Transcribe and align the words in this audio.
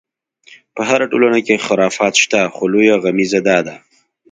په 0.75 0.81
هره 0.89 1.05
ټولنه 1.11 1.39
کې 1.45 1.63
خرافات 1.65 2.13
شته، 2.23 2.39
خو 2.53 2.63
لویه 2.73 2.95
غمیزه 3.03 3.39
دا 3.49 3.57
ده. 3.67 3.75